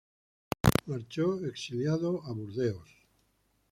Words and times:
Marchó 0.87 1.43
exiliado 1.45 2.23
a 2.25 2.31
Burdeos. 2.31 2.89